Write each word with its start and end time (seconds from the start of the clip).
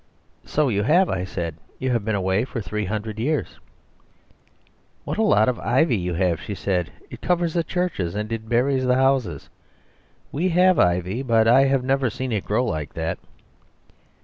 "So 0.45 0.69
you 0.69 0.81
have," 0.81 1.11
I 1.11 1.23
said; 1.25 1.57
"you 1.77 1.91
have 1.91 2.03
been 2.03 2.15
away 2.15 2.43
for 2.43 2.59
three 2.59 2.85
hundred 2.85 3.19
years." 3.19 3.59
"What 5.03 5.19
a 5.19 5.21
lot 5.21 5.47
of 5.47 5.59
ivy 5.59 5.95
you 5.95 6.15
have," 6.15 6.41
she 6.41 6.55
said. 6.55 6.89
"It 7.11 7.21
covers 7.21 7.53
the 7.53 7.63
churches 7.63 8.15
and 8.15 8.31
it 8.31 8.49
buries 8.49 8.85
the 8.85 8.95
houses. 8.95 9.47
We 10.31 10.49
have 10.49 10.79
ivy; 10.79 11.21
but 11.21 11.47
I 11.47 11.65
have 11.65 11.83
never 11.83 12.09
seen 12.09 12.31
it 12.31 12.45
grow 12.45 12.65
like 12.65 12.93
that." 12.95 13.19